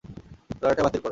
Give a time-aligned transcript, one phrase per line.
[0.61, 0.99] লড়াইটা বাতিল কর।